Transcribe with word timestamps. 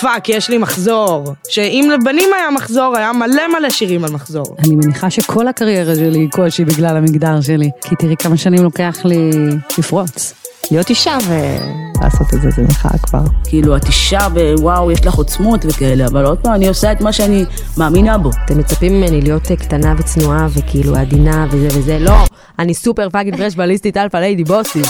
פאק, 0.00 0.28
יש 0.28 0.50
לי 0.50 0.58
מחזור. 0.58 1.34
שאם 1.48 1.90
לבנים 1.94 2.28
היה 2.36 2.50
מחזור, 2.50 2.96
היה 2.96 3.12
מלא 3.12 3.42
מלא 3.58 3.70
שירים 3.70 4.04
על 4.04 4.10
מחזור. 4.10 4.56
אני 4.58 4.76
מניחה 4.76 5.10
שכל 5.10 5.48
הקריירה 5.48 5.94
שלי 5.94 6.18
היא 6.18 6.28
קושי 6.30 6.64
בגלל 6.64 6.96
המגדר 6.96 7.40
שלי, 7.40 7.70
כי 7.80 7.96
תראי 7.96 8.16
כמה 8.16 8.36
שנים 8.36 8.62
לוקח 8.62 8.96
לי 9.04 9.30
לפרוץ. 9.78 10.34
להיות 10.70 10.90
אישה 10.90 11.18
ולעשות 11.28 12.34
את 12.34 12.42
זה, 12.42 12.50
זה 12.50 12.62
מחאה 12.62 12.98
כבר. 12.98 13.22
כאילו, 13.44 13.76
את 13.76 13.84
אישה 13.86 14.28
ווואו, 14.34 14.90
יש 14.90 15.06
לך 15.06 15.14
עוצמות 15.14 15.60
וכאלה, 15.64 16.06
אבל 16.06 16.24
עוד 16.24 16.38
פעם, 16.38 16.54
אני 16.54 16.68
עושה 16.68 16.92
את 16.92 17.00
מה 17.00 17.12
שאני 17.12 17.44
מאמינה 17.76 18.18
בו. 18.18 18.30
אתם 18.44 18.58
מצפים 18.58 18.92
ממני 18.92 19.20
להיות 19.20 19.52
קטנה 19.52 19.94
וצנועה 19.98 20.46
וכאילו 20.50 20.96
עדינה 20.96 21.46
וזה 21.50 21.78
וזה, 21.78 21.98
לא, 21.98 22.16
אני 22.58 22.74
סופר 22.74 23.10
fucking 23.10 23.36
brash 23.36 23.54
בליסטית 23.54 23.96
alpha 23.96 24.16
lady 24.16 24.44
בוסית. 24.44 24.86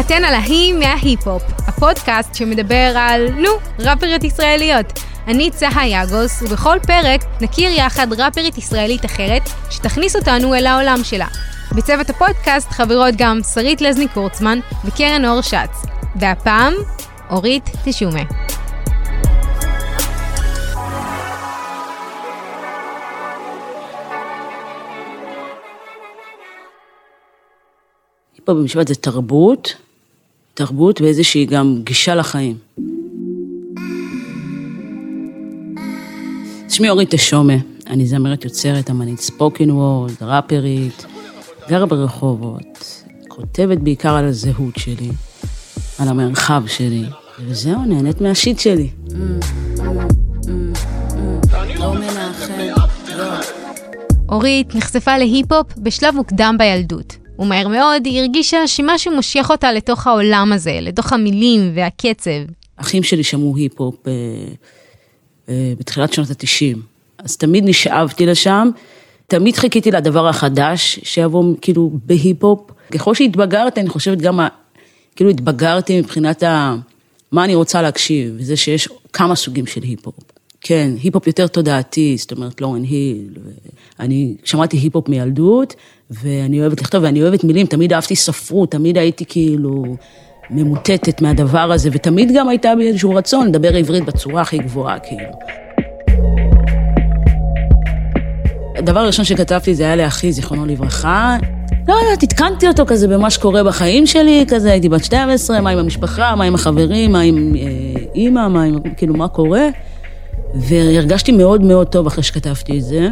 אתן 0.00 0.24
על 0.24 0.34
ההיא 0.34 0.74
מההיפ-הופ, 0.74 1.42
הפודקאסט 1.78 2.34
שמדבר 2.34 2.92
על, 2.96 3.28
נו, 3.30 3.48
ראפריות 3.78 4.24
ישראליות. 4.24 4.86
אני 5.26 5.50
צהה 5.50 5.88
יגוס, 5.88 6.42
ובכל 6.42 6.78
פרק 6.86 7.20
נכיר 7.40 7.70
יחד 7.70 8.12
ראפרית 8.12 8.58
ישראלית 8.58 9.04
אחרת, 9.04 9.42
שתכניס 9.70 10.16
אותנו 10.16 10.54
אל 10.54 10.66
העולם 10.66 11.04
שלה. 11.04 11.26
בצוות 11.76 12.10
הפודקאסט 12.10 12.70
חברות 12.70 13.14
גם 13.18 13.40
שרית 13.54 13.80
לזני 13.80 14.08
קורצמן 14.08 14.58
וקרן 14.84 15.24
אור 15.24 15.40
שץ. 15.40 15.86
והפעם, 16.16 16.74
אורית 17.30 17.70
תשומה. 17.84 18.22
פה 28.44 28.54
במשפט 28.54 28.88
זה 28.88 28.94
תרבות, 28.94 29.74
תרבות 30.58 31.00
ואיזושהי 31.00 31.44
גם 31.44 31.80
גישה 31.84 32.14
לחיים. 32.14 32.56
שמי 36.68 36.90
אורית 36.90 37.14
תשומה, 37.14 37.52
אני 37.86 38.06
זמרת 38.06 38.44
יוצרת, 38.44 38.90
אמנית 38.90 39.20
ספוקין 39.20 39.70
וורד, 39.70 40.12
ראפרית, 40.20 41.06
גרה 41.68 41.86
ברחובות, 41.86 43.02
כותבת 43.28 43.78
בעיקר 43.78 44.14
על 44.14 44.24
הזהות 44.24 44.76
שלי, 44.76 45.08
על 45.98 46.08
המרחב 46.08 46.62
שלי, 46.66 47.04
וזהו, 47.46 47.84
נהנית 47.84 48.20
מהשיט 48.20 48.58
שלי. 48.58 48.90
אורית 54.28 54.74
נחשפה 54.74 55.18
להיפ-הופ 55.18 55.66
בשלב 55.78 56.14
מוקדם 56.14 56.56
בילדות, 56.58 57.16
ומהר 57.38 57.68
מאוד 57.68 58.06
היא 58.06 58.20
הרגישה 58.20 58.66
שמשהו 58.66 59.14
מושך 59.14 59.46
אותה 59.50 59.72
לתוך 59.72 60.06
העולם 60.06 60.52
הזה, 60.54 60.78
לתוך 60.82 61.12
המילים 61.12 61.72
והקצב. 61.74 62.30
אחים 62.76 63.02
שלי 63.02 63.22
שמעו 63.24 63.56
היפ-הופ 63.56 64.08
אה, 64.08 64.12
אה, 65.48 65.72
בתחילת 65.78 66.12
שנות 66.12 66.30
ה-90, 66.30 66.78
אז 67.18 67.36
תמיד 67.36 67.64
נשאבתי 67.68 68.26
לשם, 68.26 68.70
תמיד 69.26 69.56
חיכיתי 69.56 69.90
לדבר 69.90 70.28
החדש 70.28 71.00
שיבוא 71.02 71.44
כאילו 71.60 71.90
בהיפ-הופ. 72.04 72.70
ככל 72.90 73.14
שהתבגרתי, 73.14 73.80
אני 73.80 73.88
חושבת 73.88 74.18
גם, 74.18 74.40
כאילו 75.16 75.30
התבגרתי 75.30 76.00
מבחינת 76.00 76.42
ה... 76.42 76.76
מה 77.32 77.44
אני 77.44 77.54
רוצה 77.54 77.82
להקשיב, 77.82 78.34
וזה 78.36 78.56
שיש 78.56 78.88
כמה 79.12 79.34
סוגים 79.34 79.66
של 79.66 79.82
היפ-הופ. 79.82 80.14
כן, 80.60 80.90
היפ-הופ 81.02 81.26
יותר 81.26 81.46
תודעתי, 81.46 82.16
זאת 82.18 82.32
אומרת 82.32 82.60
לורן 82.60 82.82
היל. 82.82 83.28
אני 84.00 84.34
שמעתי 84.44 84.76
היפ-הופ 84.76 85.08
מילדות, 85.08 85.74
ואני 86.10 86.60
אוהבת 86.60 86.80
לכתוב, 86.80 87.02
ואני 87.02 87.22
אוהבת 87.22 87.44
מילים, 87.44 87.66
תמיד 87.66 87.92
אהבתי 87.92 88.16
ספרות, 88.16 88.70
תמיד 88.70 88.98
הייתי 88.98 89.24
כאילו 89.28 89.84
ממוטטת 90.50 91.22
מהדבר 91.22 91.72
הזה, 91.72 91.90
ותמיד 91.92 92.32
גם 92.34 92.48
הייתה 92.48 92.72
בי 92.76 92.88
איזשהו 92.88 93.14
רצון 93.14 93.46
לדבר 93.46 93.76
עברית 93.76 94.04
בצורה 94.04 94.42
הכי 94.42 94.58
גבוהה, 94.58 94.98
כאילו. 94.98 95.30
הדבר 98.76 99.00
הראשון 99.00 99.24
שכתבתי 99.24 99.74
זה 99.74 99.82
היה 99.82 99.96
לאחי, 99.96 100.32
זיכרונו 100.32 100.66
לברכה. 100.66 101.36
לא 101.88 101.94
יודעת, 101.94 102.22
עדכנתי 102.22 102.68
אותו 102.68 102.86
כזה 102.86 103.08
במה 103.08 103.30
שקורה 103.30 103.64
בחיים 103.64 104.06
שלי, 104.06 104.44
כזה 104.48 104.70
הייתי 104.70 104.88
בת 104.88 105.04
12, 105.04 105.60
מה 105.60 105.70
עם 105.70 105.78
המשפחה, 105.78 106.34
מה 106.34 106.44
עם 106.44 106.54
החברים, 106.54 107.12
מה 107.12 107.20
עם 107.20 107.54
אה, 107.56 108.02
אימא, 108.14 108.48
מה 108.48 108.62
עם, 108.62 108.78
כאילו, 108.96 109.14
מה 109.14 109.28
קורה. 109.28 109.66
והרגשתי 110.54 111.32
מאוד 111.32 111.62
מאוד 111.62 111.86
טוב 111.86 112.06
אחרי 112.06 112.22
שכתבתי 112.22 112.78
את 112.78 112.84
זה. 112.84 113.08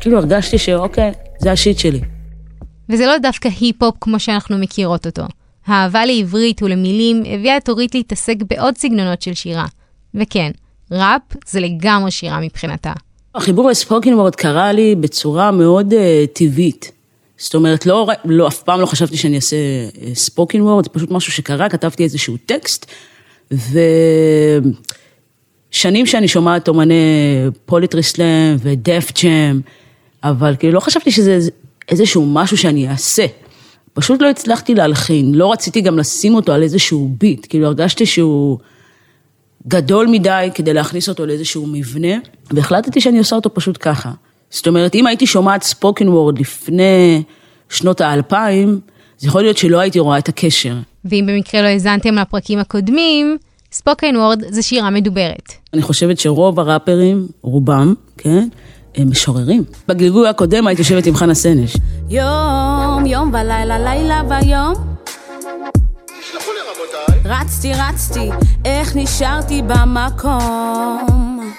כאילו 0.00 0.18
הרגשתי 0.18 0.58
שאוקיי, 0.58 1.12
זה 1.38 1.52
ה-shit 1.52 1.78
שלי. 1.78 2.00
וזה 2.88 3.06
לא 3.06 3.18
דווקא 3.18 3.48
היפ-הופ 3.60 3.94
כמו 4.00 4.20
שאנחנו 4.20 4.58
מכירות 4.58 5.06
אותו. 5.06 5.22
האהבה 5.66 6.06
לעברית 6.06 6.62
ולמילים 6.62 7.22
הביאה 7.26 7.56
את 7.56 7.68
אורית 7.68 7.94
להתעסק 7.94 8.36
בעוד 8.50 8.76
סגנונות 8.76 9.22
של 9.22 9.34
שירה. 9.34 9.66
וכן, 10.14 10.50
ראפ 10.90 11.22
זה 11.46 11.60
לגמרי 11.60 12.10
שירה 12.10 12.40
מבחינתה. 12.40 12.92
החיבור 13.34 13.70
ל-spoken 13.70 14.16
word 14.16 14.34
קרה 14.34 14.72
לי 14.72 14.94
בצורה 14.94 15.50
מאוד 15.50 15.92
uh, 15.92 15.96
טבעית. 16.32 16.92
זאת 17.36 17.54
אומרת, 17.54 17.86
לא, 17.86 18.08
לא, 18.24 18.48
אף 18.48 18.62
פעם 18.62 18.80
לא 18.80 18.86
חשבתי 18.86 19.16
שאני 19.16 19.36
אעשה 19.36 19.56
spoken 20.14 20.64
uh, 20.64 20.66
word, 20.66 20.84
זה 20.84 20.90
פשוט 20.90 21.10
משהו 21.10 21.32
שקרה, 21.32 21.68
כתבתי 21.68 22.04
איזשהו 22.04 22.36
טקסט, 22.46 22.86
ושנים 25.70 26.06
שאני 26.06 26.28
שומעת 26.28 26.68
אומני 26.68 26.94
פוליטרי 27.66 28.02
סלאם 28.02 28.56
ודף 28.58 29.12
ג'ם, 29.22 29.60
אבל 30.24 30.56
כאילו 30.58 30.72
לא 30.72 30.80
חשבתי 30.80 31.10
שזה 31.10 31.38
איזשהו 31.88 32.26
משהו 32.26 32.56
שאני 32.56 32.88
אעשה. 32.88 33.26
פשוט 33.92 34.22
לא 34.22 34.30
הצלחתי 34.30 34.74
להלחין, 34.74 35.34
לא 35.34 35.52
רציתי 35.52 35.80
גם 35.80 35.98
לשים 35.98 36.34
אותו 36.34 36.52
על 36.52 36.62
איזשהו 36.62 37.14
ביט, 37.18 37.46
כאילו 37.48 37.66
הרגשתי 37.66 38.06
שהוא 38.06 38.58
גדול 39.68 40.06
מדי 40.06 40.48
כדי 40.54 40.74
להכניס 40.74 41.08
אותו 41.08 41.26
לאיזשהו 41.26 41.66
מבנה, 41.66 42.14
והחלטתי 42.50 43.00
שאני 43.00 43.18
עושה 43.18 43.36
אותו 43.36 43.54
פשוט 43.54 43.78
ככה. 43.80 44.10
זאת 44.50 44.66
אומרת, 44.66 44.94
אם 44.94 45.06
הייתי 45.06 45.26
שומעת 45.26 45.62
ספוקן 45.62 46.08
וורד 46.08 46.38
לפני 46.38 47.22
שנות 47.68 48.00
האלפיים, 48.00 48.80
זה 49.18 49.28
יכול 49.28 49.42
להיות 49.42 49.58
שלא 49.58 49.78
הייתי 49.78 49.98
רואה 49.98 50.18
את 50.18 50.28
הקשר. 50.28 50.74
ואם 51.04 51.24
במקרה 51.28 51.62
לא 51.62 51.66
האזנתם 51.66 52.14
לפרקים 52.14 52.58
הקודמים, 52.58 53.36
ספוקן 53.72 54.16
וורד 54.16 54.42
זה 54.48 54.62
שירה 54.62 54.90
מדוברת. 54.90 55.52
אני 55.74 55.82
חושבת 55.82 56.18
שרוב 56.18 56.60
הראפרים, 56.60 57.28
רובם, 57.42 57.94
כן, 58.18 58.48
הם 58.94 59.10
משוררים. 59.10 59.64
בגלגול 59.88 60.26
הקודם 60.26 60.66
הייתי 60.66 60.82
יושבת 60.82 61.06
עם 61.06 61.16
חנה 61.16 61.34
סנש. 61.34 61.76
יום, 62.08 63.06
יום 63.06 63.28
ולילה, 63.32 63.78
לילה 63.78 64.22
ויום. 64.28 64.74
רצתי, 67.24 67.72
רצתי, 67.74 68.30
איך 68.64 68.96
נשארתי 68.96 69.62
במקום. 69.66 71.52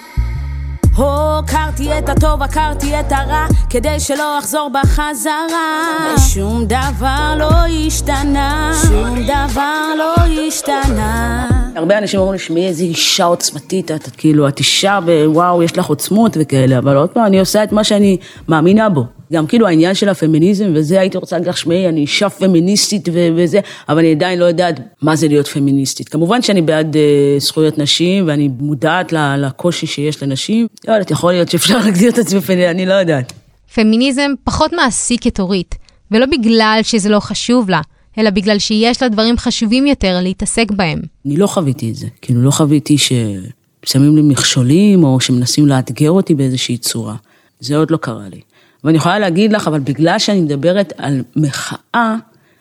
הוקרתי 0.96 1.98
את 1.98 2.08
הטוב, 2.08 2.42
עקרתי 2.42 3.00
את 3.00 3.12
הרע, 3.12 3.46
כדי 3.70 4.00
שלא 4.00 4.38
אחזור 4.38 4.70
בחזרה. 4.74 6.14
ושום 6.16 6.64
דבר 6.66 7.34
לא 7.38 7.86
השתנה, 7.86 8.72
שום 8.88 9.22
דבר 9.24 9.94
לא 9.98 10.14
השתנה. 10.48 11.53
הרבה 11.74 11.98
אנשים 11.98 12.20
אומרים 12.20 12.32
לי, 12.32 12.38
שמעי, 12.38 12.66
איזה 12.66 12.84
אישה 12.84 13.24
עוצמתית, 13.24 13.90
את 13.90 14.08
כאילו, 14.16 14.48
את 14.48 14.58
אישה 14.58 14.98
ווואו, 15.04 15.62
יש 15.62 15.78
לך 15.78 15.86
עוצמות 15.86 16.36
וכאלה, 16.40 16.78
אבל 16.78 16.96
עוד 16.96 17.10
פעם, 17.10 17.26
אני 17.26 17.40
עושה 17.40 17.64
את 17.64 17.72
מה 17.72 17.84
שאני 17.84 18.16
מאמינה 18.48 18.88
בו. 18.88 19.04
גם 19.32 19.46
כאילו 19.46 19.66
העניין 19.66 19.94
של 19.94 20.08
הפמיניזם 20.08 20.72
וזה, 20.74 21.00
הייתי 21.00 21.18
רוצה 21.18 21.36
להגיד 21.36 21.48
לך, 21.48 21.56
שמעי, 21.56 21.88
אני 21.88 22.00
אישה 22.00 22.30
פמיניסטית 22.30 23.08
וזה, 23.36 23.60
אבל 23.88 23.98
אני 23.98 24.12
עדיין 24.12 24.38
לא 24.38 24.44
יודעת 24.44 24.80
מה 25.02 25.16
זה 25.16 25.28
להיות 25.28 25.46
פמיניסטית. 25.46 26.08
כמובן 26.08 26.42
שאני 26.42 26.62
בעד 26.62 26.96
uh, 26.96 26.98
זכויות 27.42 27.78
נשים, 27.78 28.28
ואני 28.28 28.48
מודעת 28.58 29.12
לקושי 29.12 29.86
שיש 29.86 30.22
לנשים. 30.22 30.66
לא 30.88 30.92
יודעת, 30.92 31.10
יכול 31.10 31.32
להיות 31.32 31.48
שאפשר 31.48 31.78
להגדיר 31.84 32.10
את 32.10 32.18
עצמי 32.18 32.40
פמיניסטית, 32.40 32.74
אני 32.74 32.86
לא 32.86 32.94
יודעת. 32.94 33.32
פמיניזם 33.74 34.30
פחות 34.44 34.72
מעסיק 34.72 35.26
את 35.26 35.40
אורית, 35.40 35.74
ולא 36.10 36.26
בגלל 36.26 36.80
שזה 36.82 37.08
לא 37.08 37.20
חשוב 37.20 37.70
לה, 37.70 37.80
אלא 38.18 38.30
בגלל 38.30 38.58
שיש 38.58 39.02
לה 39.02 39.08
דברים 39.08 39.38
חשובים 39.38 39.86
יותר 39.86 40.20
להתעסק 40.22 40.70
בהם. 40.70 41.00
אני 41.26 41.36
לא 41.36 41.46
חוויתי 41.46 41.90
את 41.90 41.94
זה, 41.94 42.06
כאילו 42.22 42.42
לא 42.42 42.50
חוויתי 42.50 42.96
ששמים 42.98 44.16
לי 44.16 44.22
מכשולים, 44.22 45.04
או 45.04 45.20
שמנסים 45.20 45.66
לאתגר 45.66 46.10
אותי 46.10 46.34
באיזושהי 46.34 46.78
צורה. 46.78 47.16
זה 47.60 47.76
עוד 47.76 47.90
לא 47.90 47.96
קרה 47.96 48.28
לי. 48.28 48.40
ואני 48.84 48.96
יכולה 48.96 49.18
להגיד 49.18 49.52
לך, 49.52 49.68
אבל 49.68 49.80
בגלל 49.80 50.18
שאני 50.18 50.40
מדברת 50.40 50.92
על 50.96 51.22
מחאה, 51.36 52.16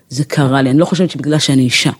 זה 0.09 0.23
קרה 0.23 0.61
לי. 0.61 0.69
אני 0.69 0.79
לא 0.79 0.85
חושבת 0.85 1.09
שבגלל 1.09 1.39
שאני 1.39 1.61
אישה. 1.61 1.91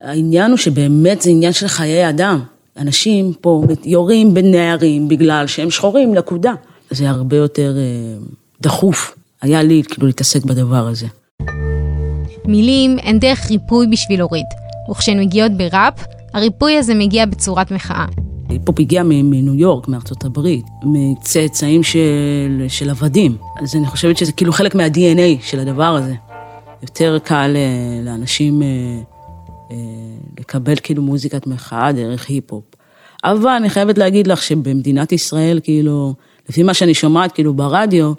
העניין 0.00 0.50
הוא 0.50 0.58
שבאמת 0.58 1.22
זה 1.22 1.30
עניין 1.30 1.52
של 1.52 1.68
חיי 1.68 2.08
אדם. 2.08 2.40
אנשים 2.76 3.32
פה 3.40 3.64
יורים 3.84 4.34
בנערים 4.34 5.08
בגלל 5.08 5.46
שהם 5.46 5.70
שחורים, 5.70 6.14
נקודה. 6.14 6.52
זה 6.90 7.10
הרבה 7.10 7.36
יותר 7.36 7.76
אה, 7.76 8.24
דחוף. 8.60 9.14
היה 9.42 9.62
לי 9.62 9.82
כאילו 9.88 10.06
להתעסק 10.06 10.44
בדבר 10.44 10.86
הזה. 10.88 11.06
מילים 12.46 12.96
הן 13.02 13.18
דרך 13.18 13.50
ריפוי 13.50 13.86
בשביל 13.86 14.22
אורית, 14.22 14.46
וכשהן 14.90 15.20
מגיעות 15.20 15.52
בראפ, 15.52 15.94
הריפוי 16.34 16.78
הזה 16.78 16.94
מגיע 16.94 17.26
בצורת 17.26 17.70
מחאה. 17.70 18.06
היפ-הופ 18.48 18.80
הגיע 18.80 19.02
מניו 19.02 19.54
יורק, 19.54 19.88
מארצות 19.88 20.24
הברית, 20.24 20.64
מצאצאים 20.82 21.82
של, 21.82 22.64
של 22.68 22.90
עבדים. 22.90 23.36
אז 23.62 23.76
אני 23.76 23.86
חושבת 23.86 24.16
שזה 24.16 24.32
כאילו 24.32 24.52
חלק 24.52 24.74
מה-DNA 24.74 25.42
של 25.42 25.60
הדבר 25.60 25.94
הזה. 25.94 26.14
יותר 26.82 27.18
קל 27.24 27.52
אה, 27.56 28.00
לאנשים 28.04 28.62
אה, 28.62 28.66
אה, 29.70 29.76
לקבל 30.38 30.74
כאילו 30.82 31.02
מוזיקת 31.02 31.46
מחאה 31.46 31.92
דרך 31.92 32.28
היפ-הופ. 32.28 32.64
אבל 33.24 33.48
אני 33.50 33.70
חייבת 33.70 33.98
להגיד 33.98 34.26
לך 34.26 34.42
שבמדינת 34.42 35.12
ישראל, 35.12 35.60
כאילו, 35.62 36.14
לפי 36.48 36.62
מה 36.62 36.74
שאני 36.74 36.94
שומעת, 36.94 37.32
כאילו, 37.32 37.54
ברדיו, 37.54 38.12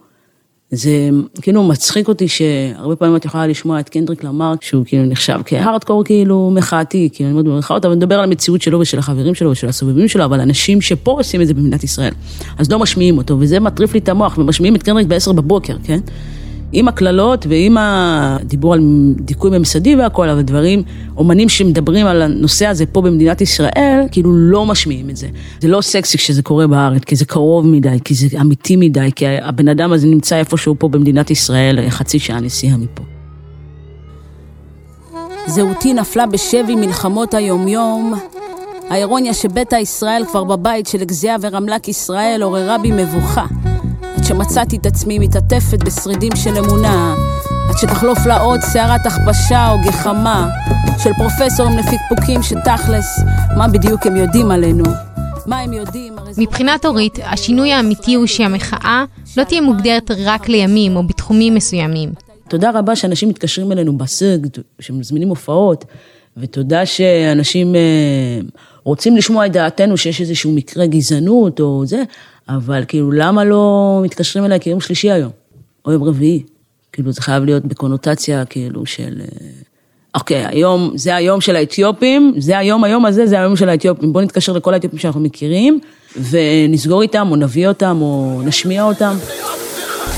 זה 0.71 1.09
כאילו 1.41 1.63
מצחיק 1.63 2.07
אותי 2.07 2.27
שהרבה 2.27 2.95
פעמים 2.95 3.15
את 3.15 3.25
יכולה 3.25 3.47
לשמוע 3.47 3.79
את 3.79 3.89
קנדריק 3.89 4.23
למר, 4.23 4.53
שהוא 4.61 4.85
כאילו 4.85 5.05
נחשב 5.05 5.39
כהארדקור 5.45 6.03
כאילו 6.03 6.51
מחאתי, 6.53 7.09
כאילו 7.13 7.29
אני 7.29 7.33
מאוד 7.33 7.45
מעריכה 7.45 7.73
אותו, 7.73 7.87
אבל 7.87 7.95
מדבר 7.95 8.15
על 8.15 8.23
המציאות 8.23 8.61
שלו 8.61 8.79
ושל 8.79 8.99
החברים 8.99 9.35
שלו 9.35 9.51
ושל 9.51 9.67
הסובבים 9.67 10.07
שלו, 10.07 10.25
אבל 10.25 10.39
אנשים 10.39 10.81
שפה 10.81 11.11
עושים 11.11 11.41
את 11.41 11.47
זה 11.47 11.53
במדינת 11.53 11.83
ישראל, 11.83 12.13
אז 12.57 12.71
לא 12.71 12.79
משמיעים 12.79 13.17
אותו, 13.17 13.37
וזה 13.39 13.59
מטריף 13.59 13.93
לי 13.93 13.99
את 13.99 14.09
המוח, 14.09 14.37
ומשמיעים 14.37 14.75
את 14.75 14.83
קנדריק 14.83 15.07
בעשר 15.07 15.31
בבוקר, 15.31 15.75
כן? 15.83 15.99
עם 16.71 16.87
הקללות 16.87 17.45
ועם 17.49 17.77
הדיבור 17.79 18.73
על 18.73 18.79
דיכוי 19.15 19.57
ממסדי 19.57 19.95
והכל, 19.95 20.29
אבל 20.29 20.41
דברים, 20.41 20.83
אומנים 21.17 21.49
שמדברים 21.49 22.05
על 22.05 22.21
הנושא 22.21 22.65
הזה 22.65 22.85
פה 22.85 23.01
במדינת 23.01 23.41
ישראל, 23.41 24.01
כאילו 24.11 24.33
לא 24.33 24.65
משמיעים 24.65 25.09
את 25.09 25.17
זה. 25.17 25.27
זה 25.59 25.67
לא 25.67 25.81
סקסי 25.81 26.17
כשזה 26.17 26.41
קורה 26.41 26.67
בארץ, 26.67 27.03
כי 27.03 27.15
זה 27.15 27.25
קרוב 27.25 27.67
מדי, 27.67 27.97
כי 28.03 28.13
זה 28.13 28.27
אמיתי 28.41 28.75
מדי, 28.75 29.09
כי 29.15 29.25
הבן 29.27 29.67
אדם 29.67 29.91
הזה 29.91 30.07
נמצא 30.07 30.35
איפשהו 30.37 30.75
פה 30.79 30.87
במדינת 30.87 31.31
ישראל, 31.31 31.89
חצי 31.89 32.19
שעה 32.19 32.39
נסיעה 32.39 32.77
מפה. 32.77 33.03
זהותי 35.47 35.93
נפלה 35.93 36.25
בשבי 36.25 36.75
מלחמות 36.75 37.33
היומיום. 37.33 38.13
האירוניה 38.89 39.33
שביתא 39.33 39.75
ישראל 39.75 40.23
כבר 40.31 40.43
בבית 40.43 40.87
של 40.87 41.01
אגזיה 41.01 41.35
ורמל"ק 41.41 41.87
ישראל 41.87 42.41
עוררה 42.43 42.77
בי 42.77 42.91
מבוכה. 42.91 43.45
שמצאתי 44.27 44.77
את 44.77 44.85
עצמי 44.85 45.19
מתעטפת 45.19 45.83
בשרידים 45.83 46.35
של 46.35 46.57
אמונה, 46.57 47.15
עד 47.69 47.77
שתחלוף 47.77 48.25
לה 48.25 48.39
עוד 48.39 48.59
סערת 48.61 49.05
הכפשה 49.05 49.71
או 49.71 49.77
גחמה 49.87 50.49
של 51.03 51.09
פרופסורים 51.17 51.77
לפקפוקים 51.77 52.43
שתכלס, 52.43 53.19
מה 53.57 53.67
בדיוק 53.67 54.05
הם 54.05 54.15
יודעים 54.15 54.51
עלינו? 54.51 54.83
מה 55.45 55.59
הם 55.59 55.73
יודעים? 55.73 56.15
מבחינת 56.37 56.85
אורית, 56.85 57.19
השינוי 57.23 57.73
האמיתי 57.73 58.13
הוא 58.15 58.25
שהמחאה 58.25 59.05
לא 59.37 59.43
תהיה 59.43 59.61
מוגדרת 59.61 60.11
רק 60.25 60.49
לימים 60.49 60.95
או 60.95 61.07
בתחומים 61.07 61.55
מסוימים. 61.55 62.09
תודה 62.49 62.71
רבה 62.73 62.95
שאנשים 62.95 63.29
מתקשרים 63.29 63.71
אלינו 63.71 63.97
בסג, 63.97 64.37
שמזמינים 64.79 65.29
הופעות, 65.29 65.85
ותודה 66.37 66.85
שאנשים 66.85 67.75
אה, 67.75 68.39
רוצים 68.83 69.17
לשמוע 69.17 69.45
את 69.45 69.51
דעתנו 69.51 69.97
שיש 69.97 70.21
איזשהו 70.21 70.51
מקרה 70.51 70.85
גזענות 70.85 71.59
או 71.59 71.83
זה, 71.85 72.03
אבל 72.49 72.83
כאילו, 72.87 73.11
למה 73.11 73.43
לא 73.43 73.99
מתקשרים 74.03 74.45
אליי 74.45 74.59
כיום 74.59 74.81
שלישי 74.81 75.11
היום, 75.11 75.31
או 75.85 75.91
יום 75.91 76.03
רביעי? 76.03 76.43
כאילו, 76.91 77.11
זה 77.11 77.21
חייב 77.21 77.43
להיות 77.43 77.65
בקונוטציה 77.65 78.45
כאילו 78.45 78.85
של... 78.85 79.21
אה, 79.21 79.47
אוקיי, 80.15 80.45
היום, 80.45 80.91
זה 80.95 81.15
היום 81.15 81.41
של 81.41 81.55
האתיופים, 81.55 82.33
זה 82.37 82.57
היום, 82.57 82.83
היום 82.83 83.05
הזה, 83.05 83.27
זה 83.27 83.39
היום 83.39 83.55
של 83.55 83.69
האתיופים. 83.69 84.13
בואו 84.13 84.23
נתקשר 84.23 84.53
לכל 84.53 84.73
האתיופים 84.73 84.99
שאנחנו 84.99 85.21
מכירים, 85.21 85.79
ונסגור 86.29 87.01
איתם, 87.01 87.27
או 87.31 87.35
נביא 87.35 87.67
אותם, 87.67 87.97
או 88.01 88.41
נשמיע 88.45 88.83
אותם. 88.83 89.15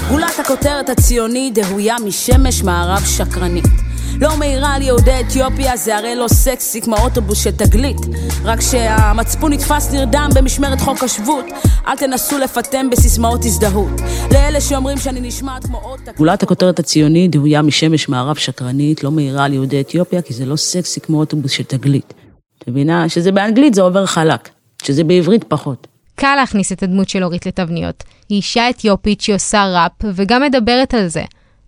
גולת 0.10 0.40
הכותרת 0.40 0.90
הציונית 0.90 1.54
דהויה 1.54 1.96
משמש 2.06 2.64
מערב 2.64 3.02
שקרנית. 3.06 3.87
לא 4.22 4.38
מעירה 4.38 4.76
על 4.76 4.82
יהודי 4.82 5.20
אתיופיה 5.20 5.78
זה 5.78 5.98
הרי 5.98 6.16
לא 6.16 6.28
סקסי 6.28 6.82
כמו 6.82 6.98
אוטובוס 6.98 7.44
של 7.44 7.52
תגלית 7.52 7.98
רק 8.44 8.62
שהמצפון 8.62 9.54
נתפס 9.54 9.92
נרדם 9.92 10.30
במשמרת 10.36 10.82
חוק 10.82 11.04
השבות 11.04 11.46
אל 11.88 11.98
תנסו 11.98 12.38
לפטם 12.38 12.90
בסיסמאות 12.90 13.46
הזדהות 13.46 14.02
לאלה 14.32 14.62
שאומרים 14.62 14.98
שאני 14.98 15.22
נשמעת 15.22 15.66
כמו 15.66 15.78
עוד... 15.78 16.00
גולת 16.18 16.44
הכותרת 16.44 16.80
הציונית 16.80 17.32
דהויה 17.32 17.62
משמש 17.62 18.10
מערב 18.10 18.36
שקרנית 18.36 19.04
לא 19.04 19.12
מעירה 19.12 19.46
על 19.46 19.54
יהודי 19.54 19.82
אתיופיה 19.82 20.22
כי 20.22 20.34
זה 20.34 20.46
לא 20.46 20.56
סקסי 20.56 21.00
כמו 21.00 21.20
אוטובוס 21.20 21.52
של 21.52 21.64
תגלית. 21.64 22.14
את 22.60 22.68
מבינה? 22.68 23.10
שזה 23.10 23.32
באנגלית 23.32 23.74
זה 23.74 23.82
עובר 23.82 24.06
חלק, 24.06 24.50
שזה 24.84 25.04
בעברית 25.04 25.44
פחות. 25.44 25.88
קל 26.16 26.36
להכניס 26.36 26.72
את 26.72 26.84
הדמות 26.84 27.10
של 27.10 27.24
אורית 27.24 27.46
לתבניות. 27.46 28.04
היא 28.30 28.38
אישה 28.38 28.70
אתיופית 28.70 29.22
שהיא 29.22 29.36
עושה 29.36 29.66
ראפ 29.66 30.12
וגם 30.16 30.42
מדברת 30.42 30.94
על 30.94 31.08
זה. 31.08 31.24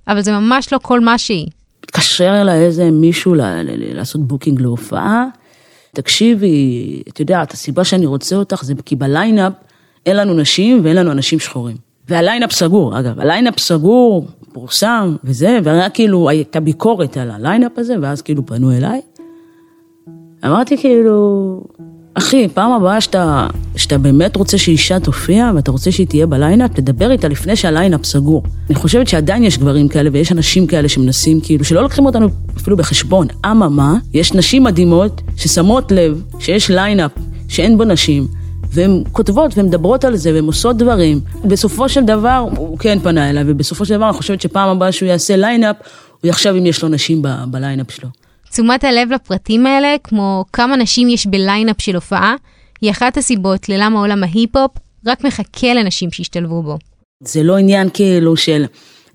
אבל 0.07 0.21
זה 0.21 0.31
ממש 0.31 0.73
לא 0.73 0.79
כל 0.81 0.99
מה 0.99 1.17
שהיא. 1.17 1.47
מתקשר 1.83 2.41
אליי 2.41 2.65
איזה 2.65 2.91
מישהו 2.91 3.35
לעשות 3.67 4.27
booking 4.27 4.61
להופעה, 4.61 5.25
תקשיבי, 5.93 7.03
את 7.09 7.19
יודעת, 7.19 7.51
הסיבה 7.51 7.83
שאני 7.83 8.05
רוצה 8.05 8.35
אותך 8.35 8.63
זה 8.63 8.73
כי 8.85 8.95
ב-lineup 8.95 9.53
אין 10.05 10.17
לנו 10.17 10.33
נשים 10.33 10.79
ואין 10.83 10.95
לנו 10.95 11.11
אנשים 11.11 11.39
שחורים. 11.39 11.77
וה-lineup 12.09 12.51
סגור, 12.51 12.99
אגב, 12.99 13.19
ה-lineup 13.19 13.59
סגור, 13.59 14.27
פורסם 14.53 15.15
וזה, 15.23 15.59
והיה 15.63 15.89
כאילו, 15.89 16.29
הייתה 16.29 16.59
ביקורת 16.59 17.17
על 17.17 17.31
ה-lineup 17.31 17.71
הזה, 17.77 17.95
ואז 18.01 18.21
כאילו 18.21 18.45
פנו 18.45 18.71
אליי. 18.71 19.01
אמרתי 20.45 20.77
כאילו, 20.77 21.61
אחי, 22.13 22.47
פעם 22.53 22.71
הבאה 22.71 23.01
שאתה, 23.01 23.47
שאתה 23.75 23.97
באמת 23.97 24.35
רוצה 24.35 24.57
שאישה 24.57 24.99
תופיע 24.99 25.51
ואתה 25.55 25.71
רוצה 25.71 25.91
שהיא 25.91 26.07
תהיה 26.07 26.25
ב-lineup, 26.25 26.73
תדבר 26.73 27.11
איתה 27.11 27.27
לפני 27.27 27.55
שה-lineup 27.55 28.05
סגור. 28.05 28.43
אני 28.69 28.75
חושבת 28.75 29.07
שעדיין 29.07 29.43
יש 29.43 29.57
גברים 29.57 29.87
כאלה 29.87 30.09
ויש 30.13 30.31
אנשים 30.31 30.67
כאלה 30.67 30.89
שמנסים 30.89 31.41
כאילו, 31.41 31.65
שלא 31.65 31.81
לוקחים 31.81 32.05
אותנו 32.05 32.27
אפילו 32.57 32.77
בחשבון. 32.77 33.27
אממה, 33.45 33.97
יש 34.13 34.33
נשים 34.33 34.63
מדהימות 34.63 35.21
ששמות 35.37 35.91
לב 35.91 36.23
שיש 36.39 36.71
lineup 36.71 37.11
שאין 37.47 37.77
בו 37.77 37.83
נשים, 37.83 38.27
והן 38.71 39.03
כותבות 39.11 39.57
והן 39.57 39.65
מדברות 39.65 40.05
על 40.05 40.15
זה 40.15 40.33
והן 40.33 40.45
עושות 40.45 40.77
דברים. 40.77 41.19
בסופו 41.45 41.89
של 41.89 42.03
דבר, 42.03 42.45
הוא 42.55 42.77
כן 42.77 42.99
פנה 42.99 43.29
אליי, 43.29 43.43
ובסופו 43.47 43.85
של 43.85 43.95
דבר 43.95 44.09
אני 44.09 44.17
חושבת 44.17 44.41
שפעם 44.41 44.69
הבאה 44.69 44.91
שהוא 44.91 45.09
יעשה 45.09 45.35
lineup, 45.35 45.75
הוא 46.21 46.29
יחשב 46.29 46.53
אם 46.57 46.65
יש 46.65 46.83
לו 46.83 46.89
נשים 46.89 47.21
ב-lineup 47.51 47.91
שלו. 47.91 48.09
תשומת 48.51 48.83
הלב 48.83 49.11
לפרטים 49.11 49.65
האלה, 49.65 49.95
כמו 50.03 50.45
כמה 50.53 50.75
נשים 50.75 51.09
יש 51.09 51.27
ב-lineup 51.27 51.81
של 51.81 51.95
הופעה, 51.95 52.35
היא 52.81 52.91
אחת 52.91 53.17
הסיבות 53.17 53.69
ללמה 53.69 53.99
עולם 53.99 54.23
ההיפ-הופ 54.23 54.71
רק 55.05 55.23
מחכה 55.23 55.73
לנשים 55.73 56.11
שישתלבו 56.11 56.63
בו. 56.63 56.77
זה 57.23 57.43
לא 57.43 57.57
עניין 57.57 57.89
כאילו 57.93 58.37
של 58.37 58.65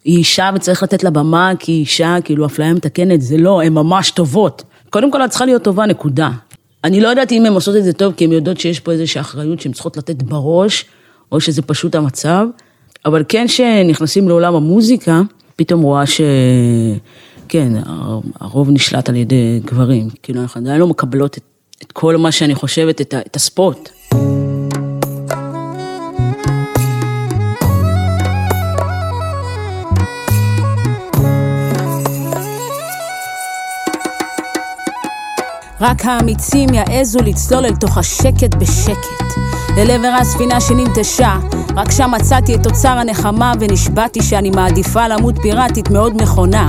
היא 0.05 0.19
אישה 0.19 0.51
וצריך 0.55 0.83
לתת 0.83 1.05
לה 1.05 1.11
במה 1.11 1.53
כי 1.59 1.73
היא 1.73 1.81
אישה, 1.81 2.17
כאילו 2.25 2.47
אפליה 2.47 2.75
מתקנת, 2.75 3.21
זה 3.21 3.37
לא, 3.37 3.63
הן 3.63 3.73
ממש 3.73 4.11
טובות. 4.11 4.63
קודם 4.91 5.11
כל 5.11 5.25
את 5.25 5.31
צריכה 5.31 5.45
להיות 5.45 5.63
טובה, 5.63 5.87
נקודה. 5.87 6.31
אני 6.85 7.01
לא 7.01 7.09
יודעת 7.09 7.33
אם 7.33 7.47
הן 7.47 7.53
עושות 7.53 7.77
את 7.77 7.85
זה 7.85 7.93
טוב, 7.93 8.15
כי 8.17 8.25
הן 8.25 8.33
יודעות 8.33 8.61
שיש 8.61 8.81
פה 8.81 8.93
איזושהי 8.93 9.21
אחריות 9.21 9.61
שהן 9.61 9.73
צריכות 9.73 9.97
לתת 9.97 10.23
בראש, 10.23 10.85
או 11.33 11.41
שזה 11.41 11.63
פשוט 11.63 11.95
המצב, 11.95 12.47
אבל 13.05 13.25
כן 13.29 13.49
שנכנסים 13.49 14.29
לעולם 14.29 14.55
המוזיקה, 14.55 15.23
פתאום 15.57 15.83
רואה 15.83 16.07
ש... 16.07 16.21
כן, 17.49 17.73
הרוב 18.41 18.71
נשלט 18.71 19.09
על 19.09 19.17
ידי 19.17 19.61
גברים. 19.65 20.09
כאילו, 20.23 20.43
אנחנו 20.43 20.61
עדיין 20.61 20.81
לא 20.81 20.87
מקבלות 20.87 21.39
את, 21.39 21.43
את 21.83 21.93
כל 21.93 22.17
מה 22.17 22.33
שאני 22.33 22.55
חושבת, 22.55 23.01
את, 23.01 23.15
את 23.27 23.37
הספורט. 23.37 23.91
רק 35.81 36.05
האמיצים 36.05 36.69
יעזו 36.75 37.19
לצלול 37.23 37.65
אל 37.65 37.77
תוך 37.77 37.99
השקט 37.99 38.55
בשקט, 38.55 39.35
אל 39.79 39.91
עבר 39.91 40.17
הספינה 40.21 40.61
שננטשה, 40.61 41.37
רק 41.77 41.91
שם 41.91 42.11
מצאתי 42.11 42.55
את 42.55 42.67
אוצר 42.67 42.89
הנחמה 42.89 43.53
ונשבעתי 43.61 44.23
שאני 44.23 44.51
מעדיפה 44.51 45.09
למות 45.09 45.35
פיראטית 45.43 45.91
מאוד 45.91 46.23
מכונה. 46.23 46.67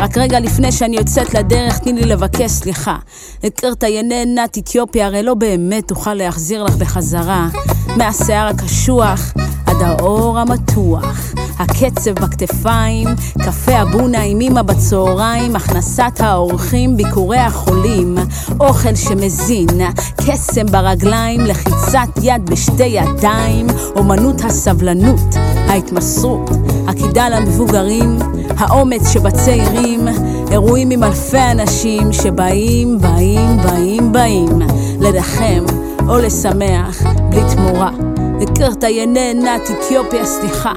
רק 0.00 0.18
רגע 0.18 0.40
לפני 0.40 0.72
שאני 0.72 0.96
יוצאת 0.96 1.34
לדרך, 1.34 1.78
תני 1.78 1.92
לי 1.92 2.06
לבקש 2.06 2.50
סליחה. 2.50 2.96
הכרת 3.44 3.82
יננת 3.82 4.58
אתיופיה, 4.58 5.06
הרי 5.06 5.22
לא 5.22 5.34
באמת 5.34 5.90
אוכל 5.90 6.14
להחזיר 6.14 6.64
לך 6.64 6.76
בחזרה. 6.76 7.48
מהשיער 7.96 8.46
הקשוח 8.46 9.32
עד 9.74 9.82
האור 9.82 10.38
המתוח. 10.38 11.34
הקצב 11.58 12.10
בכתפיים, 12.10 13.08
קפה 13.38 13.82
אבונה 13.82 14.22
עם 14.22 14.40
אמא 14.40 14.62
בצהריים, 14.62 15.56
הכנסת 15.56 16.20
האורחים, 16.20 16.96
ביקורי 16.96 17.38
החולים, 17.38 18.14
אוכל 18.60 18.94
שמזין, 18.94 19.80
קסם 20.16 20.66
ברגליים, 20.66 21.40
לחיצת 21.40 22.08
יד 22.22 22.50
בשתי 22.50 22.84
ידיים, 22.84 23.66
אומנות 23.96 24.44
הסבלנות, 24.44 25.34
ההתמסרות, 25.68 26.50
הקידה 26.88 27.28
למבוגרים, 27.28 28.18
האומץ 28.58 29.08
שבצעירים, 29.08 30.08
אירועים 30.50 30.90
עם 30.90 31.02
אלפי 31.02 31.50
אנשים 31.52 32.12
שבאים, 32.12 32.98
באים, 32.98 33.56
באים, 33.56 34.12
באים, 34.12 34.58
לנחם 35.00 35.64
או 36.08 36.18
לשמח 36.18 37.02
בלי 37.30 37.42
תמורה. 37.54 38.03
הכרת 38.48 38.82
יננת 38.82 39.62
אתיופיה, 39.70 40.26
סליחה. 40.26 40.72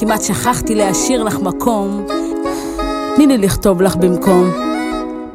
כמעט 0.00 0.22
שכחתי 0.22 0.74
להשאיר 0.74 1.22
לך 1.22 1.38
מקום. 1.38 2.06
תני 3.16 3.26
לי 3.26 3.38
לכתוב 3.38 3.82
לך 3.82 3.96
במקום. 3.96 4.50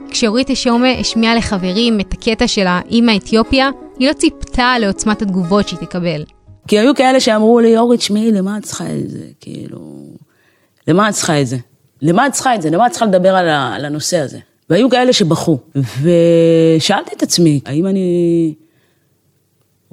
כשאורית 0.10 0.50
אשומה 0.50 0.92
השמיעה 0.92 1.36
לחברים 1.36 2.00
את 2.00 2.14
הקטע 2.14 2.48
של 2.48 2.68
האימא 2.68 3.12
אתיופיה, 3.16 3.70
היא 4.00 4.08
לא 4.08 4.14
ציפתה 4.14 4.76
לעוצמת 4.80 5.22
התגובות 5.22 5.68
שהיא 5.68 5.80
תקבל. 5.80 6.24
כי 6.68 6.80
היו 6.80 6.96
כאלה 6.96 7.20
שאמרו 7.20 7.60
לי, 7.60 7.78
אורית, 7.78 8.02
שמעי, 8.02 8.32
למה 8.32 8.58
את 8.58 8.64
צריכה 8.64 8.86
את 8.86 9.10
זה? 9.10 9.26
כאילו, 9.40 9.80
למה 10.88 11.10
את 11.10 11.14
צריכה 11.14 11.42
את 11.42 11.48
זה? 11.48 11.58
למה 12.02 12.28
את 12.28 12.32
צריכה 12.32 12.56
את 12.56 12.62
זה? 12.62 12.70
למה 12.70 12.88
את 12.88 12.92
צריכה 12.92 13.06
לדבר 13.06 13.36
על, 13.36 13.50
על 13.50 13.86
הנושא 13.86 14.18
הזה? 14.18 14.38
והיו 14.70 14.90
כאלה 14.90 15.14
שבכו. 15.14 15.58
ושאלתי 15.76 17.12
את 17.16 17.24
עצמי, 17.24 17.60
האם 17.66 17.88
אני 17.88 18.54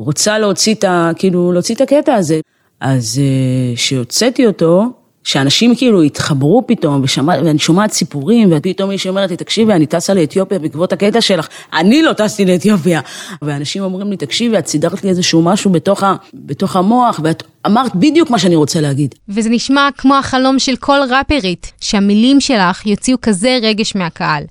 רוצה 0.04 0.38
להוציא 0.38 0.74
את 0.74 0.84
ה... 0.84 1.10
כאילו, 1.16 1.52
להוציא 1.52 1.74
את 1.74 1.80
הקטע 1.80 2.14
הזה. 2.14 2.40
אז 2.80 3.20
כשהוצאתי 3.76 4.46
אותו, 4.46 4.92
שאנשים 5.24 5.76
כאילו 5.76 6.02
התחברו 6.02 6.64
פתאום, 6.66 7.00
ושמע, 7.04 7.34
ואני 7.44 7.58
שומעת 7.58 7.92
סיפורים, 7.92 8.48
ופתאום 8.52 8.88
מישהי 8.88 9.08
אומרת 9.08 9.30
לי, 9.30 9.36
תקשיבי, 9.36 9.72
אני 9.72 9.86
טסה 9.86 10.14
לאתיופיה 10.14 10.58
בעקבות 10.58 10.92
הקטע 10.92 11.20
שלך, 11.20 11.48
אני 11.72 12.02
לא 12.02 12.12
טסתי 12.12 12.44
לאתיופיה. 12.44 13.00
ואנשים 13.42 13.82
אומרים 13.82 14.10
לי, 14.10 14.16
תקשיבי, 14.16 14.58
את 14.58 14.66
סידרת 14.66 15.04
לי 15.04 15.10
איזשהו 15.10 15.42
משהו 15.42 15.70
בתוך, 15.70 16.02
ה, 16.02 16.14
בתוך 16.34 16.76
המוח, 16.76 17.20
ואת 17.24 17.42
אמרת 17.66 17.94
בדיוק 17.94 18.30
מה 18.30 18.38
שאני 18.38 18.56
רוצה 18.56 18.80
להגיד. 18.80 19.14
וזה 19.28 19.50
נשמע 19.50 19.88
כמו 19.98 20.14
החלום 20.14 20.58
של 20.58 20.76
כל 20.76 20.98
ראפרית, 21.10 21.72
שהמילים 21.80 22.40
שלך 22.40 22.86
יוציאו 22.86 23.18
כזה 23.22 23.58
רגש 23.62 23.96
מהקהל. 23.96 24.44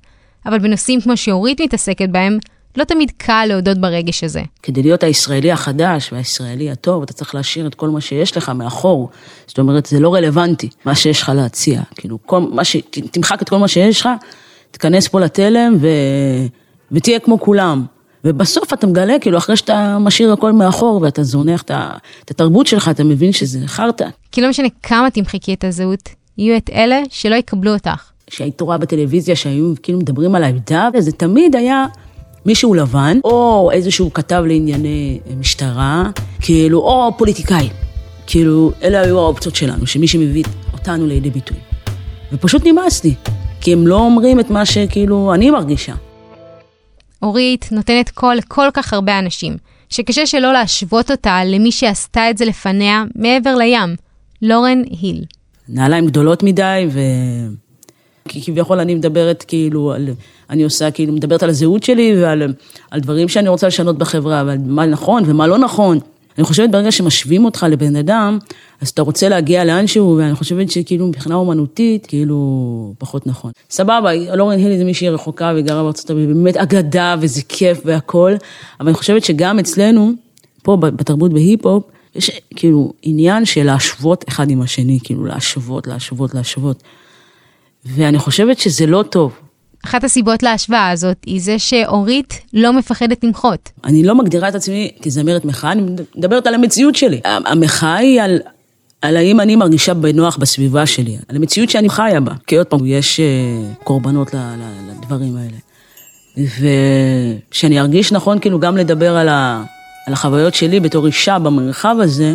אבל 0.46 0.58
בנושאים 0.58 1.00
כמו 1.00 1.16
שאורית 1.16 1.60
מתעסקת 1.60 2.08
בהם, 2.08 2.38
לא 2.76 2.84
תמיד 2.84 3.10
קל 3.16 3.44
להודות 3.48 3.78
ברגש 3.78 4.24
הזה. 4.24 4.42
כדי 4.62 4.82
להיות 4.82 5.02
הישראלי 5.02 5.52
החדש 5.52 6.12
והישראלי 6.12 6.70
הטוב, 6.70 7.02
אתה 7.02 7.12
צריך 7.12 7.34
להשאיר 7.34 7.66
את 7.66 7.74
כל 7.74 7.88
מה 7.88 8.00
שיש 8.00 8.36
לך 8.36 8.48
מאחור. 8.48 9.10
זאת 9.46 9.58
אומרת, 9.58 9.86
זה 9.86 10.00
לא 10.00 10.14
רלוונטי, 10.14 10.68
מה 10.84 10.94
שיש 10.94 11.22
לך 11.22 11.32
להציע. 11.34 11.80
כאילו, 11.94 12.18
כל 12.26 12.40
מה 12.40 12.64
ש... 12.64 12.76
תמחק 13.10 13.42
את 13.42 13.48
כל 13.48 13.56
מה 13.56 13.68
שיש 13.68 14.00
לך, 14.00 14.08
תיכנס 14.70 15.08
פה 15.08 15.20
לתלם 15.20 15.76
ו... 15.80 15.88
ותהיה 16.92 17.18
כמו 17.18 17.40
כולם. 17.40 17.84
ובסוף 18.24 18.72
אתה 18.72 18.86
מגלה, 18.86 19.18
כאילו, 19.20 19.38
אחרי 19.38 19.56
שאתה 19.56 19.98
משאיר 20.00 20.32
הכל 20.32 20.52
מאחור 20.52 21.02
ואתה 21.02 21.22
זונח 21.22 21.62
את 21.62 22.30
התרבות 22.30 22.66
שלך, 22.66 22.88
אתה 22.88 23.04
מבין 23.04 23.32
שזה 23.32 23.58
חרטא. 23.66 24.08
כי 24.32 24.40
לא 24.40 24.48
משנה 24.48 24.68
כמה 24.82 25.10
תמחקי 25.10 25.54
את 25.54 25.64
הזהות, 25.64 26.08
יהיו 26.38 26.56
את 26.56 26.70
אלה 26.70 27.02
שלא 27.10 27.34
יקבלו 27.34 27.72
אותך. 27.72 28.10
שהיית 28.30 28.60
רואה 28.60 28.78
בטלוויזיה 28.78 29.36
שהיו 29.36 29.72
כאילו 29.82 29.98
מדברים 29.98 30.34
על 30.34 30.44
העמדה, 30.44 30.88
וזה 30.94 31.12
תמיד 31.12 31.56
היה 31.56 31.86
מישהו 32.46 32.74
לבן, 32.74 33.18
או 33.24 33.70
איזשהו 33.72 34.12
כתב 34.12 34.42
לענייני 34.46 35.20
משטרה, 35.38 36.10
כאילו, 36.40 36.78
או 36.78 37.10
פוליטיקאי. 37.18 37.68
כאילו, 38.26 38.72
אלה 38.82 39.00
היו 39.00 39.18
האופציות 39.18 39.56
שלנו, 39.56 39.86
שמי 39.86 40.08
שמביא 40.08 40.44
אותנו 40.72 41.06
לידי 41.06 41.30
ביטוי. 41.30 41.56
ופשוט 42.32 42.62
נמאס 42.66 43.04
לי, 43.04 43.14
כי 43.60 43.72
הם 43.72 43.86
לא 43.86 43.98
אומרים 43.98 44.40
את 44.40 44.50
מה 44.50 44.66
שכאילו 44.66 45.34
אני 45.34 45.50
מרגישה. 45.50 45.94
אורית 47.22 47.68
נותנת 47.72 48.10
קול 48.10 48.34
לכל 48.34 48.68
כך 48.74 48.92
הרבה 48.92 49.18
אנשים, 49.18 49.56
שקשה 49.88 50.26
שלא 50.26 50.52
להשוות 50.52 51.10
אותה 51.10 51.44
למי 51.44 51.72
שעשתה 51.72 52.30
את 52.30 52.38
זה 52.38 52.44
לפניה 52.44 53.04
מעבר 53.14 53.56
לים, 53.56 53.96
לורן 54.42 54.82
היל. 55.00 55.24
נעליים 55.68 56.06
גדולות 56.06 56.42
מדי, 56.42 56.86
ו... 56.92 57.00
כי 58.28 58.42
כביכול 58.42 58.80
אני 58.80 58.94
מדברת 58.94 59.44
כאילו 59.48 59.92
על, 59.92 60.08
אני 60.50 60.64
עושה 60.64 60.90
כאילו, 60.90 61.12
מדברת 61.12 61.42
על 61.42 61.48
הזהות 61.48 61.82
שלי 61.82 62.22
ועל 62.22 62.54
על 62.90 63.00
דברים 63.00 63.28
שאני 63.28 63.48
רוצה 63.48 63.66
לשנות 63.66 63.98
בחברה, 63.98 64.42
ועל 64.46 64.58
מה 64.66 64.86
נכון 64.86 65.22
ומה 65.26 65.46
לא 65.46 65.58
נכון. 65.58 65.98
אני 66.38 66.44
חושבת 66.44 66.70
ברגע 66.70 66.92
שמשווים 66.92 67.44
אותך 67.44 67.66
לבן 67.70 67.96
אדם, 67.96 68.38
אז 68.80 68.88
אתה 68.88 69.02
רוצה 69.02 69.28
להגיע 69.28 69.64
לאנשהו, 69.64 70.16
ואני 70.18 70.34
חושבת 70.34 70.70
שכאילו 70.70 71.06
מבחינה 71.06 71.34
אומנותית, 71.34 72.06
כאילו, 72.06 72.94
פחות 72.98 73.26
נכון. 73.26 73.52
סבבה, 73.70 74.14
לורן 74.34 74.58
הילי 74.58 74.78
זה 74.78 74.84
מישהי 74.84 75.08
רחוקה 75.08 75.52
וגרה 75.56 75.82
בארצות 75.82 76.10
הברית, 76.10 76.28
באמת 76.28 76.56
אגדה 76.56 77.16
וזה 77.20 77.42
כיף 77.48 77.80
והכל, 77.84 78.32
אבל 78.80 78.88
אני 78.88 78.96
חושבת 78.96 79.24
שגם 79.24 79.58
אצלנו, 79.58 80.12
פה 80.62 80.76
בתרבות 80.76 81.32
בהיפ-הופ, 81.32 81.84
יש 82.14 82.30
כאילו 82.56 82.92
עניין 83.02 83.44
של 83.44 83.62
להשוות 83.62 84.24
אחד 84.28 84.50
עם 84.50 84.62
השני, 84.62 84.98
כאילו 85.04 85.24
להשוות, 85.24 85.86
להשוות, 85.86 86.34
להשוות. 86.34 86.82
ואני 87.84 88.18
חושבת 88.18 88.58
שזה 88.58 88.86
לא 88.86 89.04
טוב. 89.10 89.32
אחת 89.84 90.04
הסיבות 90.04 90.42
להשוואה 90.42 90.90
הזאת 90.90 91.16
היא 91.26 91.40
זה 91.42 91.58
שאורית 91.58 92.40
לא 92.52 92.72
מפחדת 92.72 93.24
למחות. 93.24 93.70
אני 93.84 94.02
לא 94.02 94.14
מגדירה 94.14 94.48
את 94.48 94.54
עצמי 94.54 94.90
כזמרת 95.02 95.44
מחאה, 95.44 95.72
אני 95.72 95.82
מדברת 96.16 96.46
על 96.46 96.54
המציאות 96.54 96.94
שלי. 96.94 97.20
המחאה 97.24 97.96
היא 97.96 98.22
על, 98.22 98.38
על 99.02 99.16
האם 99.16 99.40
אני 99.40 99.56
מרגישה 99.56 99.94
בנוח 99.94 100.36
בסביבה 100.36 100.86
שלי, 100.86 101.16
על 101.28 101.36
המציאות 101.36 101.70
שאני 101.70 101.88
חיה 101.88 102.20
בה. 102.20 102.32
כי 102.46 102.56
עוד 102.56 102.66
פעם, 102.66 102.80
יש 102.86 103.20
uh, 103.20 103.84
קורבנות 103.84 104.34
לדברים 104.90 105.36
האלה. 105.36 105.56
ושאני 107.50 107.80
ארגיש 107.80 108.12
נכון 108.12 108.38
כאילו 108.38 108.60
גם 108.60 108.76
לדבר 108.76 109.16
על, 109.16 109.28
ה, 109.28 109.64
על 110.06 110.12
החוויות 110.12 110.54
שלי 110.54 110.80
בתור 110.80 111.06
אישה 111.06 111.38
במרחב 111.38 111.96
הזה, 112.00 112.34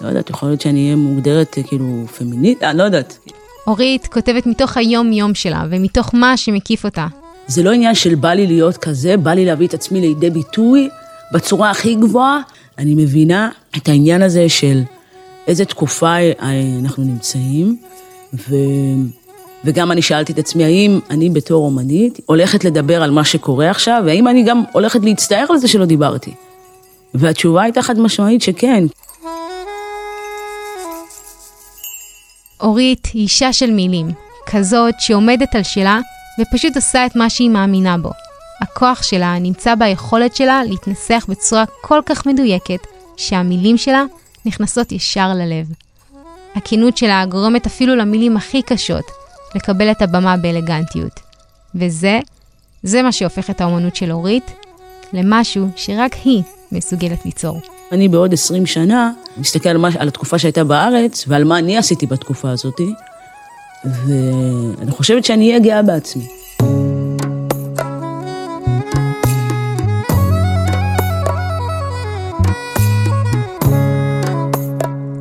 לא 0.00 0.08
יודעת, 0.08 0.30
יכול 0.30 0.48
להיות 0.48 0.60
שאני 0.60 0.84
אהיה 0.84 0.96
מוגדרת 0.96 1.56
כאילו 1.66 2.04
פמינית, 2.18 2.62
אני 2.62 2.78
לא 2.78 2.82
יודעת. 2.82 3.18
אורית 3.66 4.06
כותבת 4.06 4.46
מתוך 4.46 4.76
היום-יום 4.76 5.34
שלה 5.34 5.64
ומתוך 5.70 6.14
מה 6.14 6.36
שמקיף 6.36 6.84
אותה. 6.84 7.06
זה 7.46 7.62
לא 7.62 7.72
עניין 7.72 7.94
של 7.94 8.14
בא 8.14 8.32
לי 8.32 8.46
להיות 8.46 8.76
כזה, 8.76 9.16
בא 9.16 9.30
לי 9.30 9.44
להביא 9.44 9.66
את 9.66 9.74
עצמי 9.74 10.00
לידי 10.00 10.30
ביטוי 10.30 10.88
בצורה 11.32 11.70
הכי 11.70 11.94
גבוהה. 11.94 12.40
אני 12.78 12.94
מבינה 12.94 13.48
את 13.76 13.88
העניין 13.88 14.22
הזה 14.22 14.48
של 14.48 14.82
איזה 15.46 15.64
תקופה 15.64 16.16
אנחנו 16.84 17.04
נמצאים, 17.04 17.76
ו... 18.34 18.54
וגם 19.64 19.92
אני 19.92 20.02
שאלתי 20.02 20.32
את 20.32 20.38
עצמי, 20.38 20.64
האם 20.64 21.00
אני 21.10 21.30
בתור 21.30 21.64
אומנית 21.64 22.20
הולכת 22.26 22.64
לדבר 22.64 23.02
על 23.02 23.10
מה 23.10 23.24
שקורה 23.24 23.70
עכשיו, 23.70 24.02
והאם 24.06 24.28
אני 24.28 24.42
גם 24.42 24.62
הולכת 24.72 25.04
להצטער 25.04 25.46
על 25.50 25.58
זה 25.58 25.68
שלא 25.68 25.84
דיברתי? 25.84 26.30
והתשובה 27.14 27.62
הייתה 27.62 27.82
חד 27.82 27.98
משמעית 27.98 28.42
שכן. 28.42 28.84
אורית 32.60 33.06
היא 33.12 33.22
אישה 33.22 33.52
של 33.52 33.70
מילים, 33.70 34.10
כזאת 34.46 34.94
שעומדת 34.98 35.54
על 35.54 35.62
שלה 35.62 36.00
ופשוט 36.40 36.76
עושה 36.76 37.06
את 37.06 37.16
מה 37.16 37.30
שהיא 37.30 37.50
מאמינה 37.50 37.98
בו. 37.98 38.10
הכוח 38.60 39.02
שלה 39.02 39.38
נמצא 39.38 39.74
ביכולת 39.74 40.36
שלה 40.36 40.64
להתנסח 40.64 41.26
בצורה 41.28 41.64
כל 41.80 42.00
כך 42.06 42.26
מדויקת, 42.26 42.86
שהמילים 43.16 43.78
שלה 43.78 44.04
נכנסות 44.44 44.92
ישר 44.92 45.28
ללב. 45.28 45.66
הכנות 46.54 46.96
שלה 46.96 47.24
גורמת 47.26 47.66
אפילו 47.66 47.96
למילים 47.96 48.36
הכי 48.36 48.62
קשות 48.62 49.04
לקבל 49.54 49.90
את 49.90 50.02
הבמה 50.02 50.36
באלגנטיות. 50.36 51.20
וזה, 51.74 52.20
זה 52.82 53.02
מה 53.02 53.12
שהופך 53.12 53.50
את 53.50 53.60
האומנות 53.60 53.96
של 53.96 54.12
אורית 54.12 54.50
למשהו 55.12 55.68
שרק 55.76 56.14
היא 56.24 56.42
מסוגלת 56.72 57.24
ליצור. 57.24 57.75
אני 57.92 58.08
בעוד 58.08 58.32
20 58.32 58.66
שנה 58.66 59.12
מסתכל 59.36 59.68
על, 59.68 59.76
מה, 59.76 59.88
על 59.98 60.08
התקופה 60.08 60.38
שהייתה 60.38 60.64
בארץ 60.64 61.24
ועל 61.28 61.44
מה 61.44 61.58
אני 61.58 61.76
עשיתי 61.76 62.06
בתקופה 62.06 62.50
הזאת, 62.50 62.80
ואני 63.84 64.90
חושבת 64.90 65.24
שאני 65.24 65.48
אהיה 65.48 65.58
גאה 65.58 65.82
בעצמי. 65.82 66.26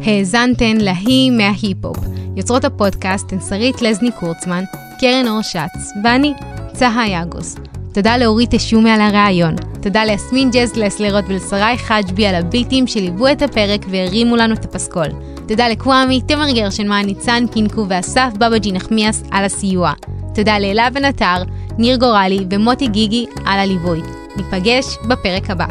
האזנתן 0.05 0.77
להיא 0.77 1.31
מההיפ-הופ. 1.31 1.97
יוצרות 2.35 2.65
הפודקאסט 2.65 3.33
הן 3.33 3.39
שרית 3.49 3.81
לזני 3.81 4.11
קורצמן, 4.19 4.63
קרן 4.99 5.27
אור 5.27 5.41
שץ, 5.41 5.91
ואני, 6.03 6.33
צהה 6.73 7.07
יגוס. 7.07 7.55
תודה 7.95 8.17
לאורית 8.17 8.53
אשומי 8.53 8.89
על 8.89 9.01
הראיון. 9.01 9.55
תודה 9.81 10.05
ליסמין 10.05 10.49
ג'ז 10.51 10.75
לסלרות 10.75 11.25
ולשרי 11.27 11.77
חג'בי 11.77 12.27
על 12.27 12.35
הביטים 12.35 12.87
שליוו 12.87 13.31
את 13.31 13.41
הפרק 13.41 13.85
והרימו 13.89 14.35
לנו 14.35 14.53
את 14.53 14.65
הפסקול. 14.65 15.07
תודה 15.47 15.67
לקוואמי, 15.67 16.21
תמר 16.21 16.51
גרשנמן, 16.51 17.01
ניצן 17.05 17.43
קינקו 17.53 17.85
ואסף 17.89 18.29
בבג'י 18.39 18.71
נחמיאס 18.71 19.23
על 19.31 19.45
הסיוע. 19.45 19.93
תודה 20.33 20.59
לאלה 20.59 20.89
בן 20.89 21.05
עטר, 21.05 21.43
ניר 21.77 21.97
גורלי 21.97 22.45
ומוטי 22.51 22.87
גיגי 22.87 23.25
על 23.45 23.59
הליווי. 23.59 24.01
ניפגש 24.37 24.85
בפרק 25.07 25.49
הבא. 25.49 25.65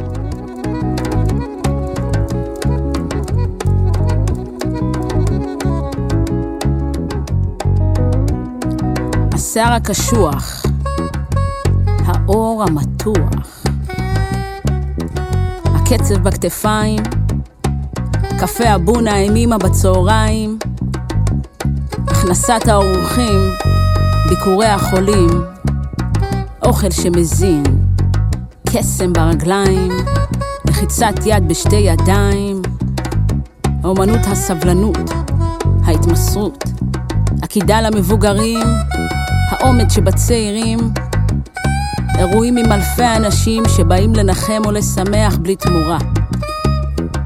השיער 9.32 9.72
הקשוח 9.72 10.63
האור 12.28 12.64
המתוח, 12.68 13.64
הקצב 15.64 16.14
בכתפיים, 16.14 17.02
קפה 18.40 18.68
הבונה 18.68 19.16
הנימה 19.16 19.58
בצהריים, 19.58 20.58
הכנסת 22.06 22.68
האורחים, 22.68 23.50
ביקורי 24.28 24.66
החולים, 24.66 25.30
אוכל 26.62 26.90
שמזין, 26.90 27.62
קסם 28.68 29.12
ברגליים, 29.12 29.92
לחיצת 30.68 31.14
יד 31.26 31.48
בשתי 31.48 31.76
ידיים, 31.76 32.62
האומנות 33.82 34.20
הסבלנות, 34.26 35.10
ההתמסרות, 35.84 36.64
הקידה 37.42 37.80
למבוגרים, 37.80 38.66
האומץ 39.50 39.92
שבצעירים, 39.92 40.78
אירועים 42.18 42.56
עם 42.56 42.72
אלפי 42.72 43.16
אנשים 43.16 43.62
שבאים 43.76 44.14
לנחם 44.14 44.62
או 44.64 44.72
לשמח 44.72 45.36
בלי 45.36 45.56
תמורה. 45.56 45.98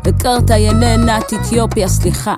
הכרת 0.05 0.51
יננת 0.51 1.33
אתיופיה, 1.35 1.89
סליחה. 1.89 2.35